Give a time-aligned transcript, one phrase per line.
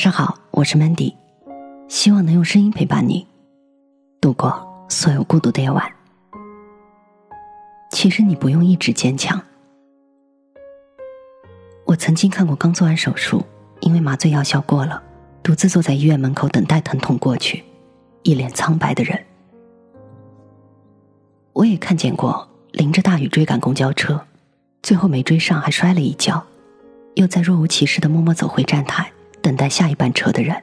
[0.00, 1.14] 晚上好，我是 Mandy，
[1.86, 3.26] 希望能用声音陪伴你
[4.18, 5.92] 度过所有孤独的夜晚。
[7.90, 9.38] 其实你不用一直坚强。
[11.84, 13.44] 我曾经看过刚做完手术，
[13.80, 15.02] 因为麻醉药效过了，
[15.42, 17.62] 独自坐在医院门口等待疼痛过去，
[18.22, 19.22] 一脸苍白的人。
[21.52, 24.18] 我也看见过淋着大雨追赶公交车，
[24.82, 26.42] 最后没追上还摔了一跤，
[27.16, 29.12] 又在若无其事的默默走回站台。
[29.42, 30.54] 等待下一班车的人，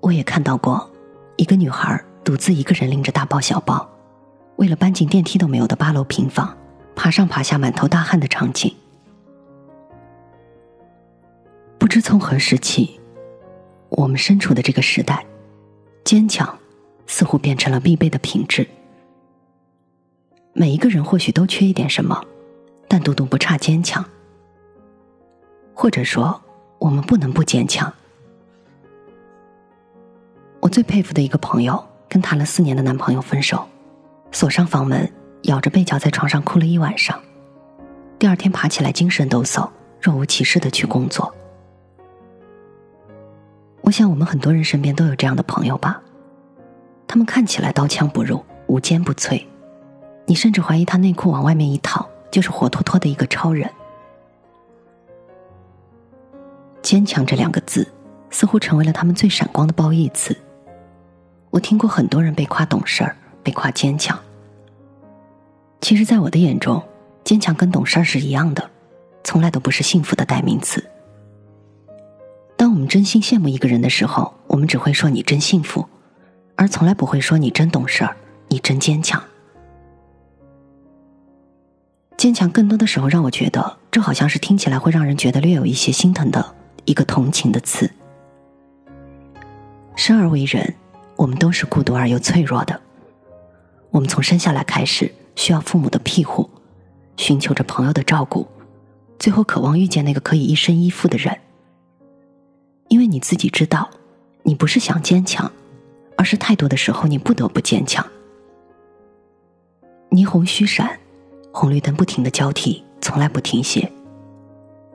[0.00, 0.90] 我也看到过
[1.36, 3.88] 一个女孩独自一个人拎着大包小包，
[4.56, 6.56] 为了搬进电梯都没有的八楼平房，
[6.94, 8.74] 爬上爬下满头大汗的场景。
[11.78, 12.98] 不知从何时起，
[13.90, 15.24] 我们身处的这个时代，
[16.02, 16.58] 坚强
[17.06, 18.66] 似乎变成了必备的品质。
[20.54, 22.24] 每一个人或许都缺一点什么，
[22.88, 24.04] 但独独不差坚强，
[25.74, 26.42] 或者说。
[26.78, 27.92] 我们不能不坚强。
[30.60, 33.66] 我最佩服的一个朋友，跟谈了四年的男朋友分手，
[34.32, 35.10] 锁上房门，
[35.42, 37.18] 咬着被角在床上哭了一晚上。
[38.18, 39.68] 第二天爬起来，精神抖擞，
[40.00, 41.32] 若无其事的去工作。
[43.82, 46.02] 我想，我们很多人身边都有这样的朋友吧？
[47.06, 49.44] 他们看起来刀枪不入，无坚不摧，
[50.26, 53.70] 你甚至怀疑他内裤往外面一套，就是活脱脱的一个超人。
[56.96, 57.86] 坚强这两个字，
[58.30, 60.34] 似乎成为了他们最闪光的褒义词。
[61.50, 64.18] 我听过很多人被夸懂事儿，被夸坚强。
[65.82, 66.82] 其实，在我的眼中，
[67.22, 68.70] 坚强跟懂事儿是一样的，
[69.22, 70.82] 从来都不是幸福的代名词。
[72.56, 75.86] 当我们真心羡慕一个人的时候，我们只会说你真幸福，
[76.54, 78.16] 而从来不会说你真懂事儿，
[78.48, 79.22] 你真坚强。
[82.16, 86.54] 坚强更多的时候让我觉得，这好像是听起来会让人觉得略有一些心疼的。
[86.86, 87.90] 一个同情的词。
[89.94, 90.74] 生而为人，
[91.16, 92.80] 我们都是孤独而又脆弱的。
[93.90, 96.48] 我们从生下来开始，需要父母的庇护，
[97.16, 98.46] 寻求着朋友的照顾，
[99.18, 101.38] 最后渴望遇见那个可以一生依附的人。
[102.88, 103.90] 因为你自己知道，
[104.42, 105.50] 你不是想坚强，
[106.16, 108.06] 而是太多的时候你不得不坚强。
[110.10, 110.98] 霓虹虚闪，
[111.52, 113.90] 红绿灯不停的交替，从来不停歇。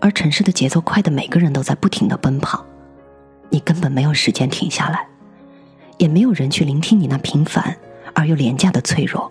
[0.00, 2.64] 而城市的节奏快的，每个人都在不停的奔跑，
[3.50, 5.06] 你根本没有时间停下来，
[5.98, 7.76] 也没有人去聆听你那平凡
[8.14, 9.30] 而又廉价的脆弱。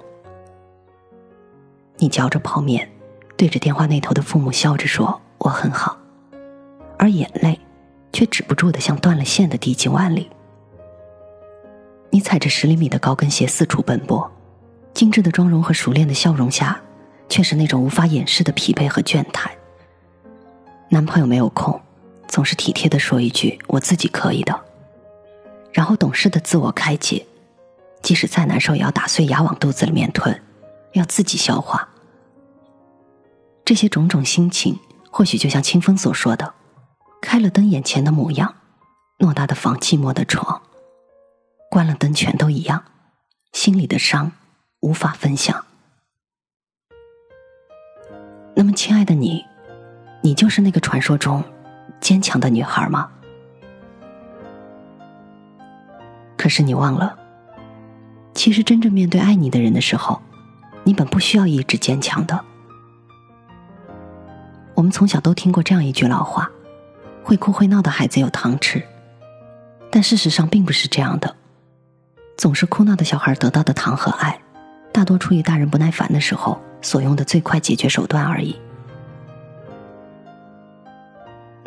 [1.98, 2.88] 你嚼着泡面，
[3.36, 5.98] 对着电话那头的父母笑着说：“我很好。”
[6.98, 7.60] 而眼泪
[8.14, 10.30] 却止不住的像断了线的滴进碗里。
[12.12, 14.32] 你踩着十厘米的高跟鞋四处奔波，
[14.94, 16.80] 精致的妆容和熟练的笑容下，
[17.28, 19.50] 却是那种无法掩饰的疲惫和倦怠。
[20.92, 21.80] 男朋友没有空，
[22.28, 24.60] 总是体贴的说一句“我自己可以的”，
[25.72, 27.28] 然后懂事的自我开解，
[28.02, 30.42] 即使再难受也要打碎牙往肚子里面吞，
[30.94, 31.88] 要自己消化。
[33.64, 34.80] 这些种种心情，
[35.12, 36.56] 或许就像清风所说的
[37.22, 38.56] ：“开了灯眼前的模样，
[39.20, 40.64] 偌大的房寂寞的床，
[41.70, 42.84] 关了灯全都一样，
[43.54, 44.32] 心里的伤
[44.80, 45.66] 无法分享。”
[48.58, 49.46] 那么，亲爱的你。
[50.22, 51.44] 你就是那个传说中
[52.00, 53.10] 坚强的女孩吗？
[56.38, 57.18] 可是你忘了，
[58.34, 60.22] 其实真正面对爱你的人的时候，
[60.84, 62.40] 你本不需要一直坚强的。
[64.76, 66.50] 我们从小都听过这样一句老话
[67.24, 68.82] ：“会哭会闹的孩子有糖吃。”
[69.92, 71.36] 但事实上并不是这样的，
[72.38, 74.40] 总是哭闹的小孩得到的糖和爱，
[74.94, 78.58] 大多出于大人不耐烦的时候所用的最快解决手段而已。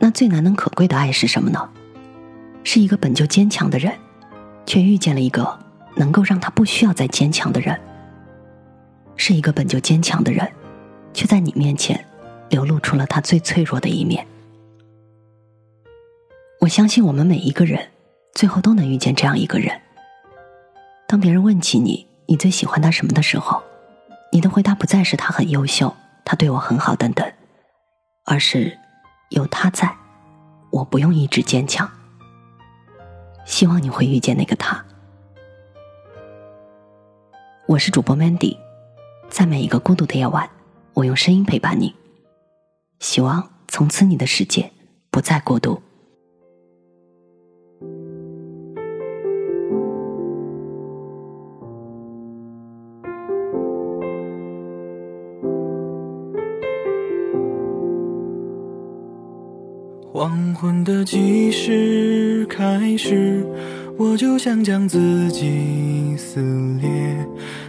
[0.05, 1.71] 那最难能可贵的爱是什么呢？
[2.65, 3.97] 是一个本就坚强的人，
[4.67, 5.57] 却遇见了一个
[5.95, 7.77] 能够让他不需要再坚强的人；
[9.15, 10.51] 是一个本就坚强的人，
[11.15, 12.05] 却在你面前
[12.51, 14.27] 流露出了他最脆弱的一面。
[16.59, 17.89] 我相信我们每一个人
[18.35, 19.81] 最后都能遇见这样一个人。
[21.07, 23.63] 当别人问起你，你最喜欢他什么的时候，
[24.33, 25.95] 你的回答不再是他很优秀，
[26.25, 27.33] 他对我很好等等，
[28.25, 28.77] 而是。
[29.33, 29.97] 有他在，
[30.71, 31.91] 我不用一直坚强。
[33.45, 34.85] 希望你会遇见那个他。
[37.67, 38.57] 我是主播 Mandy，
[39.29, 40.49] 在每一个孤独的夜晚，
[40.93, 41.95] 我用声音陪伴你。
[43.01, 44.71] 希望从此你的世界
[45.11, 45.83] 不再孤独。
[60.15, 63.47] 黄昏的计时开始，
[63.97, 66.39] 我就想将自己撕
[66.83, 67.17] 裂，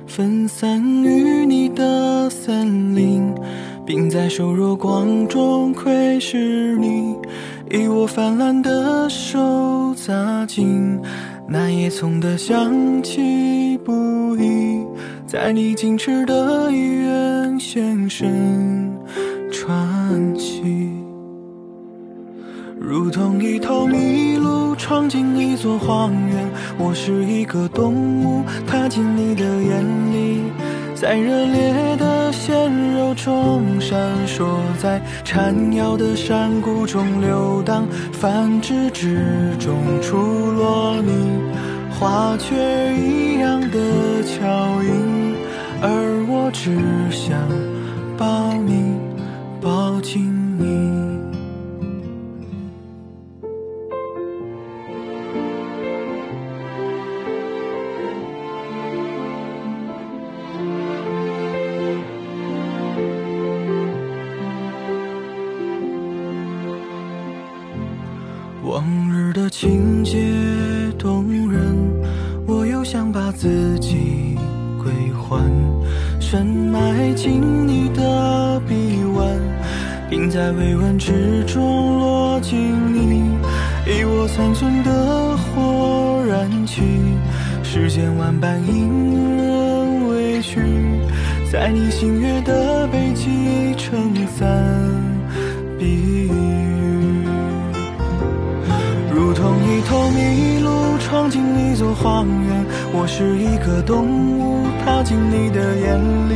[0.05, 3.33] 分散于你的森林，
[3.85, 7.15] 并在瘦弱光中窥视你，
[7.71, 10.99] 以我泛滥的手扎进
[11.47, 14.85] 那叶葱的香气不已，
[15.25, 18.52] 在你矜持的医院现身。
[25.13, 27.93] 进一座荒原，我是一个动
[28.23, 30.41] 物踏进你的眼里，
[30.95, 33.95] 在热烈的鲜肉中闪
[34.25, 34.43] 烁，
[34.81, 41.11] 在缠腰的山谷中流荡，繁殖之中出落你
[41.91, 42.55] 花雀
[42.95, 45.35] 一样的巧音，
[45.79, 46.75] 而我只
[47.11, 47.37] 想
[48.17, 48.95] 抱你，
[49.61, 50.25] 抱紧
[50.57, 51.32] 你。
[68.63, 70.17] 往日的情节
[70.97, 71.61] 动人，
[72.47, 74.37] 我又想把自己
[74.81, 75.51] 归还，
[76.21, 79.27] 深埋进你的臂弯，
[80.09, 82.57] 并在微温之中落进
[82.93, 83.23] 你，
[83.85, 86.81] 以我残存的火燃起
[87.63, 90.61] 世间万般隐忍委屈，
[91.51, 95.02] 在你星月的背脊撑伞。
[101.23, 104.05] 闯进一座荒原，我是一个动
[104.37, 105.97] 物踏进你的眼
[106.27, 106.35] 里，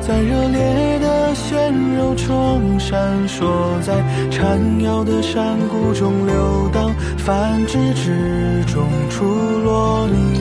[0.00, 9.26] 在热烈的鲜肉中闪烁，在缠绕的山谷中流荡，繁殖之中出
[9.62, 10.40] 落你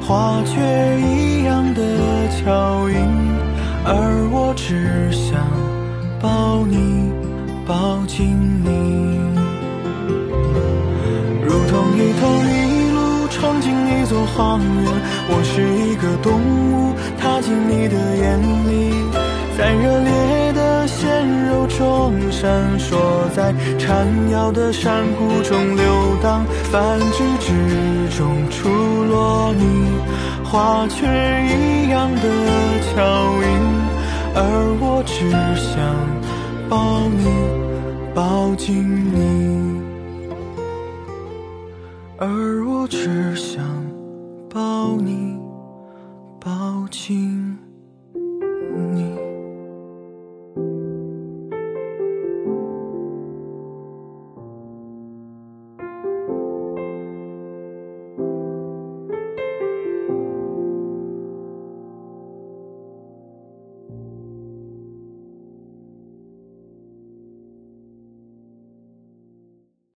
[0.00, 0.60] 花雀
[1.00, 1.82] 一样的
[2.28, 2.94] 巧音，
[3.84, 5.34] 而我只想
[6.22, 7.10] 抱你，
[7.66, 8.99] 抱紧你。
[14.10, 14.90] 座荒原，
[15.28, 18.90] 我是一个动物踏进你的眼里，
[19.56, 22.98] 在热烈的鲜肉中闪烁，
[23.36, 28.68] 在缠绕的山谷中流荡，繁殖之中出
[29.04, 29.62] 落你
[30.42, 31.06] 花雀
[31.46, 32.22] 一样的
[32.90, 32.98] 巧
[33.44, 33.48] 音，
[34.34, 34.42] 而
[34.80, 35.78] 我只想
[36.68, 37.30] 抱你，
[38.12, 38.74] 抱紧
[39.14, 39.80] 你。
[42.18, 42.28] 而
[42.66, 43.64] 我只想
[44.52, 45.38] 抱你，
[46.40, 47.39] 抱紧。